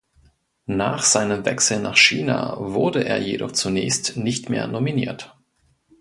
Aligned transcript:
Nach 0.65 1.03
seinem 1.03 1.45
Wechsel 1.45 1.79
nach 1.79 1.95
China 1.95 2.57
wurde 2.57 3.03
er 3.05 3.19
jedoch 3.19 3.51
zunächst 3.51 4.17
nicht 4.17 4.49
mehr 4.49 4.65
nominiert. 4.65 5.37